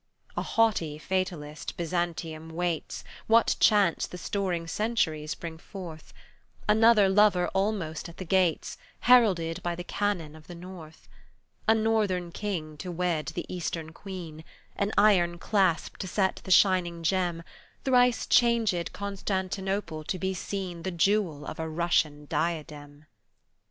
A 0.35 0.41
haughty 0.41 0.97
fatalist 0.97 1.77
Byzantium 1.77 2.49
waits 2.49 3.03
What 3.27 3.55
chance 3.59 4.07
the 4.07 4.17
storing 4.17 4.65
centuries 4.65 5.35
bring 5.35 5.59
forth: 5.59 6.11
Another 6.67 7.07
lover 7.07 7.49
almost 7.49 8.09
at 8.09 8.17
the 8.17 8.25
gates, 8.25 8.79
Heralded 9.01 9.61
by 9.61 9.75
the 9.75 9.83
cannon 9.83 10.35
of 10.35 10.47
the 10.47 10.55
North, 10.55 11.07
A 11.67 11.75
Northern 11.75 12.31
King 12.31 12.77
to 12.77 12.91
wed 12.91 13.27
the 13.35 13.45
Eastern 13.47 13.93
Queen, 13.93 14.43
An 14.75 14.91
iron 14.97 15.37
clasp 15.37 15.97
to 15.97 16.07
set 16.07 16.41
the 16.45 16.49
shining 16.49 17.03
gem, 17.03 17.43
Thrice 17.83 18.25
changed 18.25 18.93
Constantinople 18.93 20.03
to 20.05 20.17
be 20.17 20.33
seen 20.33 20.81
The 20.81 20.89
Jewel 20.89 21.45
of 21.45 21.59
a 21.59 21.69
Russian 21.69 22.25
diadem! 22.25 23.05